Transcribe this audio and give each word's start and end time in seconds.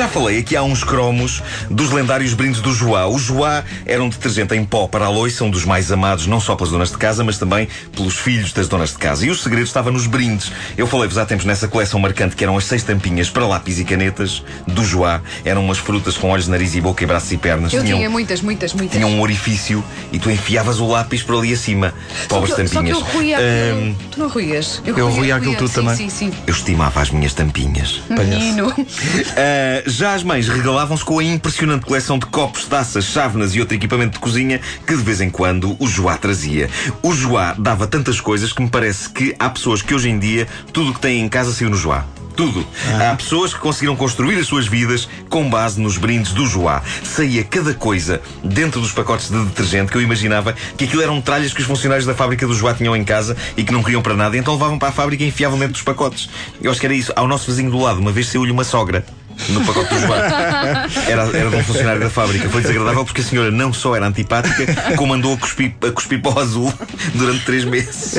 Já 0.00 0.08
falei 0.08 0.38
aqui 0.38 0.56
há 0.56 0.62
uns 0.62 0.82
cromos 0.82 1.42
dos 1.70 1.90
lendários 1.90 2.32
brindes 2.32 2.62
do 2.62 2.72
Joá. 2.72 3.06
O 3.06 3.18
Joá 3.18 3.62
era 3.84 4.02
um 4.02 4.08
detergente 4.08 4.54
em 4.54 4.64
pó 4.64 4.88
para 4.88 5.04
a 5.04 5.10
loiça, 5.10 5.44
um 5.44 5.50
dos 5.50 5.66
mais 5.66 5.92
amados 5.92 6.26
não 6.26 6.40
só 6.40 6.56
pelas 6.56 6.72
donas 6.72 6.90
de 6.90 6.96
casa, 6.96 7.22
mas 7.22 7.36
também 7.36 7.68
pelos 7.94 8.16
filhos 8.16 8.50
das 8.54 8.66
donas 8.66 8.92
de 8.92 8.96
casa. 8.96 9.26
E 9.26 9.30
o 9.30 9.34
segredo 9.34 9.66
estava 9.66 9.90
nos 9.90 10.06
brindes. 10.06 10.50
Eu 10.74 10.86
falei-vos 10.86 11.18
há 11.18 11.26
tempos 11.26 11.44
nessa 11.44 11.68
coleção 11.68 12.00
marcante 12.00 12.34
que 12.34 12.42
eram 12.42 12.56
as 12.56 12.64
seis 12.64 12.82
tampinhas 12.82 13.28
para 13.28 13.46
lápis 13.46 13.78
e 13.78 13.84
canetas 13.84 14.42
do 14.66 14.82
Joá. 14.82 15.20
Eram 15.44 15.62
umas 15.62 15.76
frutas 15.76 16.16
com 16.16 16.30
olhos, 16.30 16.48
nariz 16.48 16.74
e 16.74 16.80
boca 16.80 17.04
e 17.04 17.06
braços 17.06 17.30
e 17.32 17.36
pernas. 17.36 17.70
Eu 17.70 17.82
tinham, 17.82 17.98
tinha 17.98 18.08
muitas, 18.08 18.40
muitas, 18.40 18.72
muitas. 18.72 18.96
tinham 18.96 19.10
um 19.10 19.20
orifício 19.20 19.84
e 20.10 20.18
tu 20.18 20.30
enfiavas 20.30 20.80
o 20.80 20.86
lápis 20.86 21.22
por 21.22 21.36
ali 21.36 21.52
acima. 21.52 21.92
Pobres 22.26 22.54
só 22.54 22.56
que, 22.56 22.70
tampinhas. 22.70 22.96
Só 22.96 23.04
que 23.04 23.10
eu 23.10 23.18
ruía 23.18 23.36
aquilo. 23.36 23.96
Tu 24.12 24.18
não 24.18 24.28
ruías? 24.28 24.82
Eu 24.86 25.10
ruía 25.10 25.36
aquilo 25.36 25.56
tudo 25.56 25.68
sim, 25.68 25.74
também. 25.74 25.94
Sim, 25.94 26.08
sim. 26.08 26.32
eu 26.46 26.54
estimava 26.54 27.02
as 27.02 27.10
minhas 27.10 27.34
tampinhas. 27.34 28.00
Menino. 28.08 28.68
Uh, 28.70 29.89
já 29.90 30.14
as 30.14 30.22
mães 30.22 30.48
regalavam-se 30.48 31.04
com 31.04 31.18
a 31.18 31.24
impressionante 31.24 31.84
coleção 31.84 32.18
de 32.18 32.26
copos, 32.26 32.64
taças, 32.64 33.04
chávenas 33.04 33.54
e 33.54 33.60
outro 33.60 33.74
equipamento 33.74 34.12
de 34.14 34.18
cozinha 34.18 34.60
que 34.86 34.96
de 34.96 35.02
vez 35.02 35.20
em 35.20 35.28
quando 35.28 35.76
o 35.78 35.86
Joá 35.86 36.16
trazia. 36.16 36.70
O 37.02 37.12
Joá 37.12 37.54
dava 37.58 37.86
tantas 37.86 38.20
coisas 38.20 38.52
que 38.52 38.62
me 38.62 38.68
parece 38.68 39.08
que 39.10 39.34
há 39.38 39.50
pessoas 39.50 39.82
que 39.82 39.94
hoje 39.94 40.08
em 40.08 40.18
dia 40.18 40.46
tudo 40.72 40.90
o 40.90 40.94
que 40.94 41.00
têm 41.00 41.20
em 41.20 41.28
casa 41.28 41.52
saiu 41.52 41.70
no 41.70 41.76
Joá. 41.76 42.04
Tudo. 42.36 42.64
Há 43.00 43.14
pessoas 43.16 43.52
que 43.52 43.60
conseguiram 43.60 43.96
construir 43.96 44.38
as 44.38 44.46
suas 44.46 44.66
vidas 44.66 45.08
com 45.28 45.50
base 45.50 45.80
nos 45.80 45.98
brindes 45.98 46.32
do 46.32 46.46
Joá. 46.46 46.82
Saía 47.02 47.44
cada 47.44 47.74
coisa 47.74 48.22
dentro 48.42 48.80
dos 48.80 48.92
pacotes 48.92 49.28
de 49.28 49.44
detergente 49.44 49.90
que 49.90 49.98
eu 49.98 50.02
imaginava 50.02 50.54
que 50.76 50.84
aquilo 50.84 51.02
eram 51.02 51.20
tralhas 51.20 51.52
que 51.52 51.60
os 51.60 51.66
funcionários 51.66 52.06
da 52.06 52.14
fábrica 52.14 52.46
do 52.46 52.54
Joá 52.54 52.72
tinham 52.72 52.96
em 52.96 53.04
casa 53.04 53.36
e 53.56 53.64
que 53.64 53.72
não 53.72 53.82
queriam 53.82 54.00
para 54.00 54.14
nada, 54.14 54.36
então 54.36 54.54
levavam 54.54 54.78
para 54.78 54.88
a 54.88 54.92
fábrica 54.92 55.24
e 55.24 55.28
enfiavam 55.28 55.58
dentro 55.58 55.74
dos 55.74 55.82
pacotes. 55.82 56.30
Eu 56.62 56.70
acho 56.70 56.80
que 56.80 56.86
era 56.86 56.94
isso. 56.94 57.12
Ao 57.16 57.26
nosso 57.26 57.50
vizinho 57.50 57.70
do 57.70 57.78
lado, 57.78 57.98
uma 57.98 58.12
vez 58.12 58.28
saiu-lhe 58.28 58.52
uma 58.52 58.64
sogra 58.64 59.04
no 59.48 59.64
pacote 59.64 59.94
do 59.94 60.00
Joá. 60.00 60.86
Era, 61.08 61.22
era 61.36 61.50
de 61.50 61.56
um 61.56 61.64
funcionário 61.64 62.00
da 62.00 62.10
fábrica. 62.10 62.48
Foi 62.48 62.62
desagradável 62.62 63.04
porque 63.04 63.20
a 63.20 63.24
senhora 63.24 63.50
não 63.50 63.72
só 63.72 63.96
era 63.96 64.06
antipática, 64.06 64.94
como 64.96 65.14
andou 65.14 65.34
a 65.34 65.36
cuspir, 65.36 65.74
a 65.82 65.90
cuspir 65.90 66.20
para 66.20 66.32
o 66.32 66.38
azul 66.38 66.72
durante 67.14 67.44
três 67.44 67.64
meses. 67.64 68.14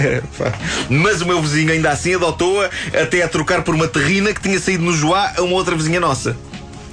Mas 0.90 1.22
o 1.22 1.26
meu 1.26 1.42
vizinho 1.42 1.72
ainda 1.72 1.92
assim 1.92 2.16
adotou-a 2.16 2.70
até 3.00 3.22
a 3.22 3.28
trocar 3.28 3.64
por 3.64 3.76
uma 3.76 3.88
terrina 3.88 4.34
que 4.34 4.42
tinha 4.42 4.60
saído 4.60 4.84
no 4.84 4.94
Joá 4.94 5.34
a 5.38 5.42
uma 5.42 5.54
outra 5.54 5.76
vizinha 5.76 6.00
nossa. 6.00 6.36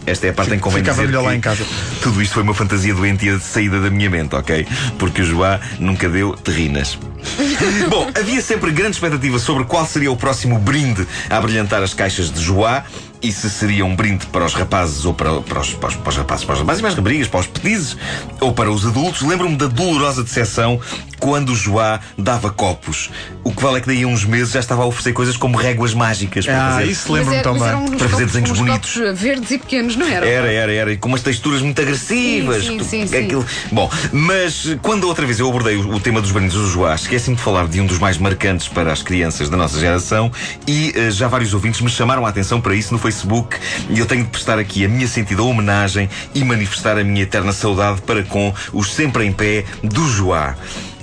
Esta 0.08 0.26
é 0.26 0.30
a 0.30 0.32
parte 0.32 0.52
em 0.52 0.56
que 0.56 0.62
convém 0.62 0.80
Ficava 0.80 1.00
dizer 1.00 1.06
melhor 1.08 1.24
lá 1.24 1.34
em 1.34 1.40
casa. 1.40 1.64
Tudo 2.02 2.22
isto 2.22 2.34
foi 2.34 2.42
uma 2.42 2.54
fantasia 2.54 2.94
doentia 2.94 3.36
de 3.36 3.44
saída 3.44 3.80
da 3.80 3.90
minha 3.90 4.08
mente, 4.08 4.34
ok? 4.34 4.66
Porque 4.98 5.22
o 5.22 5.24
Joá 5.24 5.60
nunca 5.78 6.08
deu 6.08 6.32
terrinas. 6.32 6.98
Bom, 7.90 8.10
havia 8.14 8.40
sempre 8.40 8.70
grande 8.70 8.92
expectativa 8.92 9.38
sobre 9.38 9.64
qual 9.64 9.84
seria 9.86 10.10
o 10.10 10.16
próximo 10.16 10.58
brinde 10.58 11.06
a 11.28 11.40
brilhantar 11.40 11.82
as 11.82 11.92
caixas 11.92 12.30
de 12.30 12.40
Joá 12.40 12.84
e 13.20 13.32
se 13.32 13.50
seria 13.50 13.84
um 13.84 13.96
brinde 13.96 14.26
para 14.26 14.44
os 14.44 14.54
rapazes 14.54 15.04
ou 15.04 15.12
para, 15.12 15.40
para, 15.40 15.60
os, 15.60 15.74
para, 15.74 15.88
os, 15.88 15.96
para 15.96 16.08
os 16.08 16.16
rapazes, 16.16 16.44
para 16.44 16.54
os 16.54 16.60
rapazes 16.60 16.78
e 16.78 16.82
para 16.82 16.90
as 16.90 16.96
raparigas, 16.96 17.28
para 17.28 17.40
os 17.40 17.46
petizes 17.46 17.96
ou 18.40 18.52
para 18.52 18.70
os 18.70 18.86
adultos. 18.86 19.22
Lembro-me 19.22 19.56
da 19.56 19.66
dolorosa 19.66 20.22
decepção 20.22 20.80
quando 21.18 21.50
o 21.50 21.54
Joá 21.56 22.00
dava 22.16 22.50
copos. 22.50 23.10
O 23.44 23.52
que 23.52 23.62
vale 23.62 23.78
é 23.78 23.80
que 23.80 23.86
daí 23.86 24.02
a 24.02 24.06
uns 24.06 24.24
meses 24.24 24.52
já 24.52 24.60
estava 24.60 24.82
a 24.82 24.86
oferecer 24.86 25.12
coisas 25.12 25.36
como 25.36 25.56
réguas 25.56 25.94
mágicas 25.94 26.44
para 26.46 26.66
Ah, 26.68 26.70
fazer. 26.72 26.84
isso 26.90 27.12
lembro-me 27.12 27.36
era- 27.36 27.44
também. 27.44 27.68
eram 27.68 27.84
uns 27.84 27.96
Para 27.96 28.08
fazer 28.08 28.26
desenhos 28.26 28.50
uns 28.50 28.58
bonitos. 28.58 28.94
copos 28.94 29.20
verdes 29.20 29.50
e 29.50 29.58
pequenos, 29.58 29.96
não 29.96 30.06
eram? 30.06 30.26
Era, 30.26 30.52
era, 30.52 30.72
era, 30.72 30.92
e 30.92 30.96
com 30.96 31.08
umas 31.08 31.22
texturas 31.22 31.62
muito 31.62 31.80
agressivas. 31.80 32.64
Sim, 32.64 32.78
sim, 32.82 33.04
Tu- 33.04 33.08
sim, 33.10 33.24
aquilo- 33.24 33.46
Bom, 33.72 33.90
mas 34.12 34.76
quando 34.82 35.04
outra 35.04 35.24
vez 35.26 35.38
eu 35.40 35.48
abordei 35.48 35.76
o, 35.76 35.94
o 35.94 36.00
tema 36.00 36.20
dos 36.20 36.30
brindes 36.30 36.54
do 36.54 36.66
Joá, 36.68 36.94
esqueci-me 36.94 37.36
de 37.36 37.42
falar 37.42 37.66
de 37.66 37.80
um 37.80 37.86
dos 37.86 37.98
mais 37.98 38.18
marcantes 38.18 38.68
para 38.68 38.92
as 38.92 39.02
crianças 39.02 39.48
da 39.48 39.56
nossa 39.56 39.78
geração 39.78 40.30
e 40.66 40.92
eh, 40.94 41.10
já 41.10 41.28
vários 41.28 41.54
ouvintes 41.54 41.80
me 41.80 41.88
chamaram 41.90 42.24
a 42.26 42.28
atenção 42.28 42.60
para 42.60 42.74
isso 42.74 42.92
no 42.92 42.98
Facebook 42.98 43.56
e 43.90 43.98
eu 43.98 44.06
tenho 44.06 44.24
de 44.24 44.30
prestar 44.30 44.58
aqui 44.58 44.84
a 44.84 44.88
minha 44.88 45.06
sentida 45.08 45.42
homenagem 45.42 46.08
e 46.34 46.44
manifestar 46.44 46.98
a 46.98 47.04
minha 47.04 47.22
eterna 47.22 47.52
saudade 47.52 48.00
para 48.02 48.22
com 48.22 48.52
os 48.72 48.92
sempre 48.94 49.24
em 49.24 49.32
pé 49.32 49.64
do 49.82 50.06
Joá. 50.08 50.54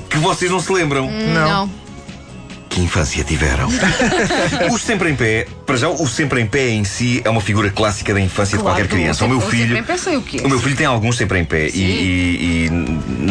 Que 0.10 0.18
vocês 0.18 0.50
não 0.52 0.60
se 0.60 0.72
lembram? 0.72 1.10
Não. 1.12 1.70
Que 2.70 2.82
infância 2.82 3.24
tiveram? 3.24 3.70
o 4.70 4.78
sempre 4.78 5.10
em 5.10 5.16
pé, 5.16 5.48
para 5.66 5.78
já, 5.78 5.88
o 5.88 6.06
sempre 6.08 6.42
em 6.42 6.46
pé 6.46 6.72
em 6.72 6.84
si 6.84 7.22
é 7.24 7.30
uma 7.30 7.40
figura 7.40 7.70
clássica 7.70 8.14
da 8.14 8.20
infância 8.20 8.58
Claro, 8.58 8.76
de 8.76 8.82
qualquer 8.84 8.94
criança. 8.98 9.24
O 9.24 9.30
meu 9.30 9.40
sempre- 9.40 9.58
filho. 9.58 9.76
sempre 9.76 9.80
em 9.80 9.84
pé 9.84 9.98
sei 9.98 10.18
o 10.18 10.22
quê? 10.22 10.42
O 10.44 10.50
meu 10.50 10.60
filho 10.60 10.76
tem 10.76 10.86
alguns 10.86 11.16
sempre 11.16 11.40
em 11.40 11.46
pé 11.46 11.68
e, 11.68 11.72
Sim. 11.72 11.80
e- 11.80 12.66
e 12.66 12.70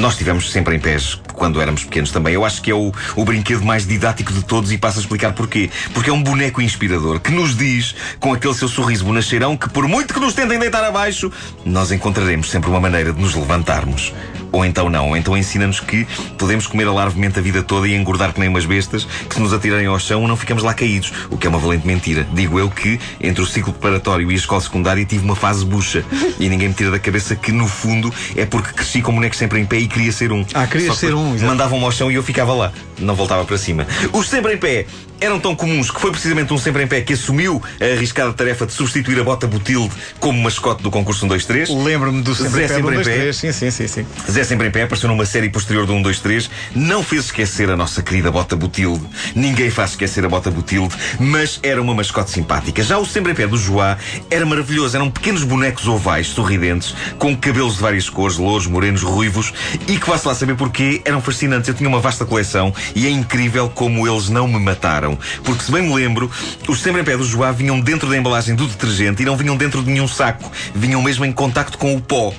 nós 0.01 0.17
tivemos 0.17 0.51
sempre 0.51 0.75
em 0.77 0.79
pés 0.79 1.21
quando 1.35 1.61
éramos 1.61 1.85
pequenos 1.85 2.11
também. 2.11 2.33
Eu 2.33 2.43
acho 2.43 2.63
que 2.63 2.71
é 2.71 2.75
o, 2.75 2.91
o 3.17 3.25
brinquedo 3.25 3.63
mais 3.63 3.87
didático 3.87 4.33
de 4.33 4.43
todos 4.43 4.73
e 4.73 4.79
passo 4.79 4.99
a 4.99 5.03
explicar 5.03 5.35
porquê. 5.35 5.69
Porque 5.93 6.09
é 6.09 6.13
um 6.13 6.23
boneco 6.23 6.63
inspirador 6.63 7.21
que 7.21 7.31
nos 7.31 7.55
diz, 7.55 7.95
com 8.19 8.33
aquele 8.33 8.55
seu 8.55 8.69
sorriso 8.69 9.05
bonacheirão, 9.05 9.59
que 9.59 9.69
por 9.69 9.87
muito 9.87 10.15
que 10.15 10.21
nos 10.21 10.33
tentem 10.33 10.59
deitar 10.59 10.83
abaixo, 10.85 11.31
nós 11.67 11.93
encontraremos 11.93 12.51
sempre 12.51 12.71
uma 12.71 12.81
maneira 12.81 13.13
de 13.13 13.21
nos 13.21 13.35
levantarmos. 13.35 14.11
Ou 14.55 14.65
então 14.65 14.89
não, 14.89 15.09
ou 15.09 15.17
então 15.17 15.37
ensina-nos 15.37 15.81
que 15.81 16.07
podemos 16.39 16.69
comer 16.69 16.87
alarvemente 16.87 17.41
a 17.41 17.43
vida 17.43 17.61
toda 17.61 17.89
e 17.89 17.95
engordar 17.95 18.33
que 18.33 18.39
nem 18.39 18.49
umas 18.49 18.65
bestas, 18.65 19.05
que 19.05 19.35
se 19.35 19.41
nos 19.41 19.53
atirarem 19.53 19.89
ao 19.89 19.99
chão 19.99 20.29
não 20.29 20.37
ficamos 20.37 20.63
lá 20.63 20.73
caídos, 20.73 21.13
o 21.29 21.37
que 21.37 21.49
é 21.49 21.51
uma 21.51 21.59
valente 21.59 21.85
mentira. 21.85 22.25
Digo 22.33 22.61
eu 22.61 22.71
que, 22.71 23.01
entre 23.21 23.43
o 23.43 23.47
ciclo 23.47 23.73
preparatório 23.73 24.31
e 24.31 24.35
a 24.35 24.37
escola 24.37 24.61
secundária, 24.61 25.05
tive 25.05 25.25
uma 25.25 25.35
fase 25.35 25.65
bucha. 25.65 26.05
E 26.39 26.49
ninguém 26.49 26.69
me 26.69 26.75
tira 26.75 26.91
da 26.91 26.99
cabeça 26.99 27.35
que, 27.37 27.53
no 27.53 27.67
fundo, 27.67 28.13
é 28.37 28.45
porque 28.45 28.73
cresci 28.73 29.01
com 29.01 29.15
bonecos 29.15 29.39
sempre 29.39 29.61
em 29.61 29.65
pé 29.65 29.79
e 29.79 29.87
queria 29.87 30.13
ser 30.13 30.33
um. 30.33 30.45
Ah, 30.53 30.67
querias 30.67 30.89
Só 30.89 30.95
que 30.95 31.07
ser 31.07 31.15
um. 31.15 31.39
Mandavam-me 31.39 31.85
ao 31.85 31.93
chão 31.93 32.11
e 32.11 32.15
eu 32.15 32.23
ficava 32.23 32.53
lá, 32.53 32.73
não 32.99 33.15
voltava 33.15 33.45
para 33.45 33.57
cima. 33.57 33.87
Os 34.13 34.29
sempre 34.29 34.55
em 34.55 34.59
pé 34.59 34.87
eram 35.21 35.39
tão 35.41 35.55
comuns 35.55 35.91
que 35.91 36.01
foi 36.01 36.11
precisamente 36.11 36.53
um 36.53 36.59
sempre 36.59 36.83
em 36.83 36.87
pé 36.87 37.01
que 37.01 37.13
assumiu 37.13 37.63
a 37.81 37.85
arriscada 37.85 38.33
tarefa 38.33 38.67
de 38.67 38.73
substituir 38.73 39.19
a 39.21 39.25
bota 39.25 39.47
Butilde 39.47 39.93
como 40.21 40.43
mascote 40.43 40.83
do 40.83 40.91
concurso 40.91 41.25
1, 41.25 41.29
2, 41.29 41.45
3. 41.45 41.69
Lembro-me 41.71 42.23
do 42.23 42.35
sempre 42.35 42.51
Zé 42.51 42.65
em 42.65 42.69
pé, 42.69 42.75
sempre 42.75 42.95
em 42.95 42.99
1, 42.99 43.03
2, 43.03 43.07
pé. 43.07 43.15
3. 43.15 43.37
Sim, 43.37 43.53
sim, 43.53 43.71
sim, 43.71 43.87
sim. 43.89 44.07
Zé 44.31 44.45
Sempre 44.45 44.69
em 44.69 44.71
Pé 44.71 44.83
apareceu 44.83 45.09
numa 45.09 45.27
série 45.27 45.49
posterior 45.49 45.87
do 45.87 45.95
1, 45.95 46.03
2, 46.03 46.21
3. 46.21 46.51
Não 46.75 47.03
fez 47.03 47.27
esquecer 47.27 47.71
a 47.71 47.77
nossa 47.77 48.03
querida 48.03 48.31
Bota 48.31 48.57
Butilde. 48.57 49.05
Ninguém 49.35 49.71
faz 49.71 49.91
esquecer 49.91 50.25
a 50.25 50.29
Bota 50.29 50.51
Butilde, 50.51 50.95
mas 51.19 51.61
era 51.63 51.81
uma 51.81 51.95
mascote 51.95 52.31
simpática. 52.31 52.83
Já 52.83 52.99
o 52.99 53.07
Sempre 53.07 53.33
em 53.33 53.35
Pé 53.35 53.47
do 53.47 53.57
Joá 53.57 53.97
era 54.31 54.45
maravilhoso. 54.45 54.97
Eram 54.97 55.11
pequenos 55.11 55.45
bonecos 55.45 55.87
ovais, 55.89 56.29
sorridentes, 56.29 56.95
com 57.19 57.37
cabelos 57.37 57.77
de 57.77 57.83
várias 57.83 58.09
cores, 58.09 58.37
louros, 58.37 58.67
morenos, 58.67 59.03
ruivos, 59.03 59.53
e 59.89 59.99
que 59.99 60.09
vá-se 60.09 60.27
lá 60.27 60.35
saber 60.35 60.57
porquê, 60.57 61.01
eram 61.05 61.21
fascinantes. 61.21 61.69
Eu 61.69 61.75
tinha 61.75 61.89
uma 61.89 62.01
vasta 62.01 62.25
coleção 62.25 62.75
e 62.95 63.07
é 63.07 63.11
incrível 63.11 63.69
como 63.69 64.07
eles 64.07 64.29
não 64.29 64.49
me 64.49 64.59
mataram. 64.59 65.04
Porque, 65.43 65.65
se 65.65 65.73
bem 65.73 65.83
me 65.83 65.95
lembro, 65.95 66.31
os 66.69 66.81
Sempre 66.81 67.01
em 67.01 67.05
Pé 67.05 67.17
do 67.17 67.25
Joá 67.25 67.51
vinham 67.51 67.81
dentro 67.81 68.09
da 68.09 68.17
embalagem 68.17 68.55
do 68.55 68.67
detergente 68.67 69.23
e 69.23 69.27
não 69.27 69.37
vinham 69.37 69.57
dentro 69.57 69.83
de 69.83 69.91
nenhum 69.91 70.07
saco. 70.07 70.51
Vinham 70.75 71.03
mesmo 71.03 71.25
em 71.25 71.33
contacto 71.33 71.79
com 71.79 71.97
o 71.97 72.01
pó. 72.01 72.35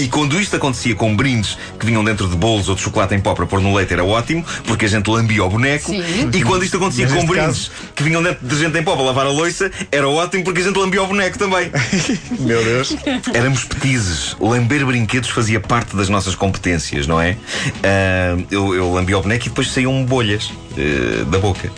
E 0.00 0.08
quando 0.08 0.40
isto 0.40 0.56
acontecia 0.56 0.94
com 0.94 1.14
brindes 1.14 1.58
que 1.78 1.84
vinham 1.84 2.02
dentro 2.02 2.26
de 2.26 2.34
bolos 2.34 2.70
ou 2.70 2.74
de 2.74 2.80
chocolate 2.80 3.14
em 3.14 3.20
pó 3.20 3.34
para 3.34 3.44
pôr 3.44 3.60
no 3.60 3.74
leite 3.74 3.92
era 3.92 4.02
ótimo, 4.02 4.42
porque 4.64 4.86
a 4.86 4.88
gente 4.88 5.10
lambia 5.10 5.44
o 5.44 5.50
boneco. 5.50 5.90
Sim. 5.90 6.02
E 6.32 6.42
quando 6.42 6.64
isto 6.64 6.78
acontecia 6.78 7.06
Mas 7.06 7.20
com 7.20 7.26
brindes 7.26 7.70
que 7.94 8.02
vinham 8.02 8.22
dentro 8.22 8.40
de 8.40 8.46
detergente 8.46 8.78
em 8.78 8.82
pó 8.82 8.94
para 8.94 9.04
lavar 9.04 9.26
a 9.26 9.30
louça, 9.30 9.70
era 9.92 10.08
ótimo 10.08 10.42
porque 10.42 10.62
a 10.62 10.64
gente 10.64 10.78
lambia 10.78 11.02
o 11.02 11.06
boneco 11.06 11.38
também. 11.38 11.70
Meu 12.40 12.64
Deus. 12.64 12.96
Éramos 13.34 13.64
petizes. 13.64 14.36
Lamber 14.40 14.86
brinquedos 14.86 15.28
fazia 15.28 15.60
parte 15.60 15.94
das 15.94 16.08
nossas 16.08 16.34
competências, 16.34 17.06
não 17.06 17.20
é? 17.20 17.36
Ah, 17.82 18.38
eu, 18.50 18.74
eu 18.74 18.92
lambia 18.94 19.18
o 19.18 19.22
boneco 19.22 19.46
e 19.46 19.48
depois 19.50 19.70
saíam 19.70 20.02
bolhas 20.04 20.50
eh, 20.78 21.24
da 21.26 21.38
boca. 21.38 21.70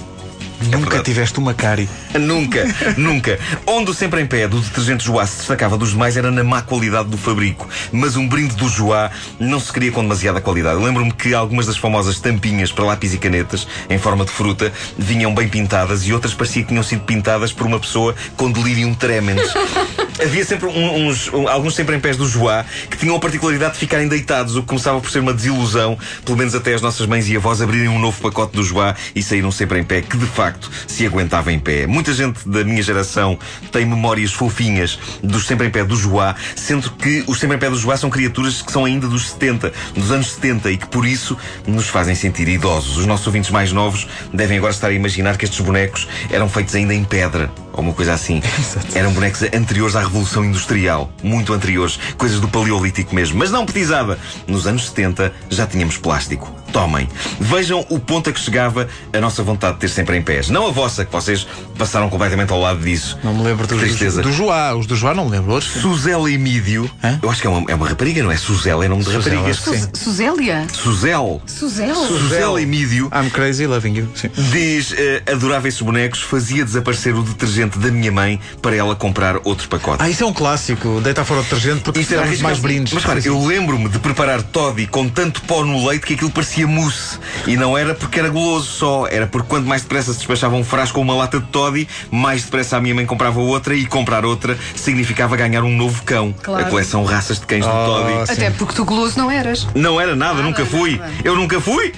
Nunca 0.67 0.79
verdade. 0.79 1.05
tiveste 1.05 1.39
uma 1.39 1.55
cari. 1.55 1.89
Nunca, 2.19 2.65
nunca. 2.97 3.39
Onde 3.67 3.91
o 3.91 3.95
sempre 3.95 4.21
em 4.21 4.27
pé 4.27 4.47
do 4.49 4.61
detergente 4.61 5.05
Joá 5.05 5.27
se 5.27 5.39
destacava 5.39 5.77
dos 5.77 5.91
demais 5.91 6.17
era 6.17 6.31
na 6.31 6.45
má 6.45 6.63
qualidade 6.63 7.09
do 7.09 7.17
fabrico. 7.17 7.69
Mas 7.91 8.17
um 8.17 8.27
brinde 8.29 8.55
do 8.57 8.69
Joá 8.69 9.11
não 9.39 9.59
se 9.61 9.73
queria 9.73 9.93
com 9.93 10.03
demasiada 10.03 10.41
qualidade. 10.41 10.83
Lembro-me 10.83 11.13
que 11.13 11.35
algumas 11.35 11.67
das 11.67 11.77
famosas 11.77 12.21
tampinhas 12.21 12.71
para 12.73 12.85
lápis 12.85 13.15
e 13.15 13.19
canetas, 13.19 13.67
em 13.89 13.99
forma 13.99 14.25
de 14.25 14.31
fruta, 14.31 14.73
vinham 14.99 15.35
bem 15.35 15.49
pintadas 15.49 16.07
e 16.07 16.13
outras 16.13 16.35
parecia 16.35 16.63
que 16.63 16.69
tinham 16.69 16.83
sido 16.83 17.03
pintadas 17.03 17.53
por 17.53 17.67
uma 17.67 17.79
pessoa 17.81 18.15
com 18.37 18.51
delirium 18.51 18.95
tremens. 18.95 19.43
Havia 20.23 20.45
sempre 20.45 20.67
um- 20.69 21.09
uns, 21.09 21.29
um- 21.33 21.49
alguns 21.49 21.75
sempre 21.75 21.97
em 21.97 22.01
pés 22.01 22.17
do 22.17 22.29
Joá 22.29 22.65
que 22.91 22.97
tinham 22.97 23.17
a 23.17 23.19
particularidade 23.21 23.73
de 23.75 23.79
ficarem 23.81 24.07
deitados, 24.09 24.55
o 24.57 24.61
que 24.63 24.69
começava 24.69 25.01
por 25.01 25.11
ser 25.11 25.19
uma 25.21 25.33
desilusão, 25.33 25.99
pelo 26.25 26.37
menos 26.39 26.55
até 26.55 26.75
as 26.75 26.83
nossas 26.83 27.07
mães 27.07 27.29
e 27.29 27.37
avós 27.37 27.61
abrirem 27.63 27.89
um 27.89 27.99
novo 27.99 28.21
pacote 28.21 28.55
do 28.55 28.63
Joá 28.63 28.95
e 29.15 29.23
saíram 29.23 29.51
sempre 29.51 29.81
em 29.81 29.85
pé, 29.85 30.03
que 30.03 30.17
de 30.17 30.27
facto 30.27 30.52
se 30.87 31.07
aguentava 31.07 31.53
em 31.53 31.59
pé. 31.59 31.87
Muita 31.87 32.13
gente 32.13 32.49
da 32.49 32.65
minha 32.65 32.83
geração 32.83 33.39
tem 33.71 33.85
memórias 33.85 34.33
fofinhas 34.33 34.99
dos 35.23 35.47
sempre 35.47 35.67
em 35.67 35.71
pé 35.71 35.85
do 35.85 35.97
Joá, 35.97 36.35
sendo 36.57 36.91
que 36.93 37.25
os 37.27 37.39
sempre 37.39 37.57
em 37.57 37.61
pé 37.61 37.71
do 37.71 37.77
Joá 37.77 37.97
são 37.97 38.11
criaturas 38.11 38.63
que 38.63 38.73
são 38.73 38.85
ainda 38.85 39.09
dos 39.09 39.31
70, 39.31 39.73
dos 39.95 40.11
anos 40.11 40.33
70 40.33 40.71
e 40.71 40.77
que 40.77 40.87
por 40.87 41.07
isso 41.07 41.37
nos 41.67 41.89
fazem 41.89 42.15
sentir 42.15 42.49
idosos. 42.49 42.99
Os 42.99 43.07
nossos 43.07 43.27
ouvintes 43.27 43.51
mais 43.51 43.73
novos 43.73 44.07
devem 44.33 44.59
agora 44.59 44.73
estar 44.73 44.89
a 44.89 44.93
imaginar 44.93 45.37
que 45.37 45.45
estes 45.45 45.61
bonecos 45.61 46.09
eram 46.31 46.49
feitos 46.49 46.75
ainda 46.75 46.95
em 46.95 47.05
pedra 47.05 47.51
ou 47.73 47.81
uma 47.81 47.93
coisa 47.93 48.13
assim. 48.13 48.43
Eram 48.95 49.13
bonecos 49.13 49.43
anteriores 49.43 49.97
à 49.97 50.01
Revolução 50.01 50.45
Industrial, 50.45 51.11
muito 51.23 51.53
anteriores, 51.53 51.99
coisas 52.17 52.41
do 52.41 52.49
Paleolítico 52.49 53.15
mesmo. 53.15 53.39
Mas 53.39 53.51
não 53.51 53.65
petizada. 53.65 54.19
Nos 54.47 54.67
anos 54.67 54.89
70 54.89 55.33
já 55.51 55.67
tínhamos 55.67 55.97
plástico. 55.97 56.62
Tomem. 56.73 57.09
Vejam 57.39 57.85
o 57.91 57.99
ponto 57.99 58.31
a 58.31 58.33
que 58.33 58.41
chegava 58.41 58.89
a 59.13 59.21
nossa 59.21 59.43
vontade 59.43 59.75
de 59.75 59.81
ter 59.81 59.89
sempre 59.89 60.17
em 60.17 60.23
pés. 60.23 60.49
Não 60.49 60.67
a 60.67 60.71
vossa, 60.71 61.05
que 61.05 61.13
vocês 61.13 61.47
passaram 61.77 62.09
completamente 62.09 62.51
ao 62.53 62.61
lado 62.61 62.81
disso. 62.81 63.19
Não 63.23 63.35
me 63.35 63.43
lembro 63.43 63.67
dos, 63.67 63.79
tristeza. 63.79 64.23
do, 64.23 64.33
Joá. 64.33 64.75
Os 64.75 64.87
do 64.87 64.97
Joá 64.97 65.15
não 65.15 65.27
me 65.27 65.33
lembro. 65.33 65.53
Outros? 65.53 65.71
Suzela 65.73 66.31
Emídio. 66.31 66.91
Hã? 67.05 67.19
Eu 67.23 67.31
acho 67.31 67.41
que 67.41 67.47
é 67.47 67.51
uma, 67.51 67.71
é 67.71 67.75
uma 67.75 67.87
rapariga, 67.89 68.23
não 68.23 68.31
é? 68.33 68.37
Suzela 68.37 68.85
é 68.85 68.89
nome 68.89 69.05
de 69.05 69.11
Suzela, 69.13 69.53
sim. 69.55 69.79
Su- 69.93 70.05
Suzélia? 70.05 70.67
Suzel. 70.73 71.43
Suzel? 71.47 71.95
Suzela 71.95 72.61
Emídio. 72.61 73.11
I'm 73.15 73.31
crazy 73.31 73.67
loving 73.67 73.95
you. 73.99 74.09
Sim. 74.15 74.31
Diz, 74.51 74.93
eh, 74.97 75.23
adorava 75.31 75.69
esses 75.69 75.81
bonecos, 75.83 76.21
fazia 76.23 76.65
desaparecer 76.65 77.15
o 77.15 77.23
detergente 77.23 77.79
da 77.79 77.91
minha 77.91 78.11
mãe 78.11 78.41
para 78.63 78.75
ela 78.75 78.97
comprar 78.97 79.37
outro 79.45 79.69
pacote. 79.69 80.03
Ah, 80.03 80.09
isso 80.09 80.25
é 80.25 80.27
um 80.27 80.33
clássico. 80.33 81.01
Deitar 81.03 81.25
fora 81.25 81.41
o 81.41 81.43
detergente 81.43 81.81
porque 81.83 82.01
Isso 82.01 82.15
era 82.15 82.25
mais 82.39 82.59
brindes. 82.59 82.93
Mas 82.93 83.05
claro, 83.05 83.21
eu 83.25 83.45
lembro-me 83.45 83.89
de 83.89 83.99
preparar 83.99 84.43
toddy 84.43 84.87
com 84.87 85.09
tanto 85.09 85.43
pó 85.43 85.65
no 85.65 85.87
leite 85.87 86.07
que 86.07 86.15
aquilo 86.15 86.31
parecia 86.31 86.62
mousse. 86.67 87.19
E 87.47 87.57
não 87.57 87.77
era 87.77 87.95
porque 87.95 88.19
era 88.19 88.29
goloso 88.29 88.67
só, 88.67 89.07
era 89.07 89.27
porque 89.27 89.49
quanto 89.49 89.67
mais 89.67 89.83
depressa 89.83 90.13
se 90.13 90.19
despachava 90.19 90.55
um 90.57 90.65
frasco 90.65 90.99
ou 90.99 91.05
uma 91.05 91.15
lata 91.15 91.41
de 91.41 91.47
toddy, 91.47 91.89
mais 92.11 92.45
depressa 92.45 92.77
a 92.77 92.81
minha 92.81 92.95
mãe 92.95 93.07
comprava 93.07 93.41
outra 93.41 93.75
e 93.75 93.87
comprar 93.87 94.25
outra 94.25 94.59
significava 94.75 95.37
ganhar 95.37 95.63
um 95.65 95.75
novo 95.77 96.03
cão. 96.05 96.35
Claro. 96.43 96.65
A 96.67 96.69
coleção 96.69 97.05
raças 97.05 97.39
de 97.41 97.47
cães 97.47 97.65
do 97.65 97.71
Oh, 97.71 97.85
toddy. 97.87 98.27
sim. 98.27 98.33
Até 98.33 98.51
porque 98.51 98.75
tu 98.75 98.85
goloso 98.85 99.19
não 99.19 99.31
eras. 99.31 99.67
Não 99.75 100.01
era 100.01 100.15
nada, 100.17 100.43
nunca 100.43 100.65
fui. 100.65 100.97
nada. 100.99 101.13
Eu 101.25 101.37
nunca 101.37 101.61
fui. 101.61 101.93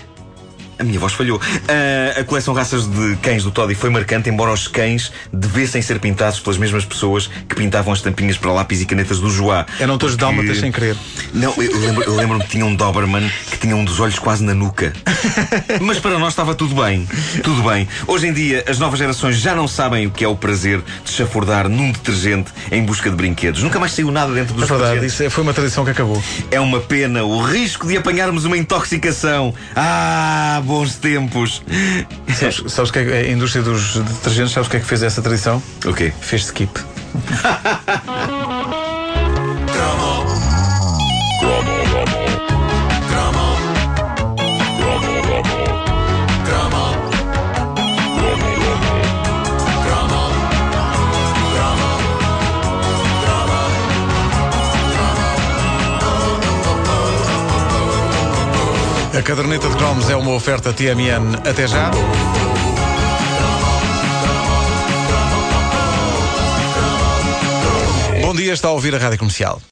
A 0.84 0.86
minha 0.86 1.00
voz 1.00 1.14
falhou. 1.14 1.40
Ah, 1.66 2.20
a 2.20 2.24
coleção 2.24 2.52
raças 2.52 2.86
de 2.86 3.16
cães 3.22 3.42
do 3.42 3.50
Toddy 3.50 3.74
foi 3.74 3.88
marcante, 3.88 4.28
embora 4.28 4.52
os 4.52 4.68
cães 4.68 5.10
devessem 5.32 5.80
ser 5.80 5.98
pintados 5.98 6.38
pelas 6.40 6.58
mesmas 6.58 6.84
pessoas 6.84 7.30
que 7.48 7.54
pintavam 7.56 7.90
as 7.92 8.02
tampinhas 8.02 8.36
para 8.36 8.52
lápis 8.52 8.82
e 8.82 8.86
canetas 8.86 9.18
do 9.18 9.30
Joá. 9.30 9.64
Eram 9.80 9.96
todos 9.96 10.14
Porque- 10.14 10.24
dálmatas 10.34 10.58
sem 10.60 10.70
querer. 10.70 10.94
Não, 11.32 11.54
eu 11.56 11.78
lembro- 11.80 12.14
lembro-me 12.14 12.44
que 12.44 12.50
tinha 12.50 12.66
um 12.66 12.74
Doberman 12.74 13.30
que 13.50 13.56
tinha 13.56 13.74
um 13.74 13.82
dos 13.84 13.98
olhos 13.98 14.18
quase 14.18 14.44
na 14.44 14.52
nuca. 14.54 14.92
Mas 15.80 15.98
para 15.98 16.18
nós 16.18 16.28
estava 16.34 16.54
tudo 16.54 16.74
bem. 16.82 17.08
Tudo 17.42 17.62
bem. 17.62 17.88
Hoje 18.06 18.26
em 18.28 18.32
dia, 18.34 18.62
as 18.68 18.78
novas 18.78 18.98
gerações 18.98 19.36
já 19.38 19.54
não 19.54 19.66
sabem 19.66 20.06
o 20.06 20.10
que 20.10 20.22
é 20.22 20.28
o 20.28 20.36
prazer 20.36 20.82
de 21.04 21.10
chafurdar 21.10 21.66
num 21.66 21.92
detergente 21.92 22.52
em 22.70 22.84
busca 22.84 23.08
de 23.08 23.16
brinquedos. 23.16 23.62
Nunca 23.62 23.78
mais 23.80 23.92
saiu 23.92 24.10
nada 24.10 24.32
dentro 24.34 24.52
dos 24.54 24.64
É 24.64 24.66
verdade, 24.66 25.06
isso 25.06 25.22
é- 25.22 25.30
foi 25.30 25.42
uma 25.42 25.54
tradição 25.54 25.82
que 25.84 25.90
acabou. 25.92 26.22
É 26.50 26.60
uma 26.60 26.80
pena 26.80 27.24
o 27.24 27.40
risco 27.42 27.86
de 27.88 27.96
apanharmos 27.96 28.44
uma 28.44 28.56
intoxicação. 28.58 29.54
Ah, 29.74 30.60
bons 30.74 30.96
tempos. 30.96 31.62
Sabes, 32.34 32.62
sabes 32.72 32.90
que 32.90 32.98
é- 32.98 33.20
a 33.20 33.30
indústria 33.30 33.62
dos 33.62 33.96
detergentes, 33.96 34.52
sabes 34.52 34.66
o 34.66 34.70
que 34.70 34.76
é 34.78 34.80
que 34.80 34.86
fez 34.86 35.02
essa 35.02 35.22
tradição? 35.22 35.62
O 35.86 35.92
quê? 35.92 36.12
Fez 36.20 36.42
skip. 36.46 36.70
A 59.16 59.22
caderneta 59.22 59.68
de 59.68 59.76
cromos 59.76 60.10
é 60.10 60.16
uma 60.16 60.32
oferta 60.32 60.72
TMN 60.72 61.36
até 61.48 61.68
já. 61.68 61.92
Bom 68.20 68.34
dia, 68.34 68.52
está 68.52 68.68
a 68.68 68.72
ouvir 68.72 68.92
a 68.92 68.98
Rádio 68.98 69.20
Comercial. 69.20 69.60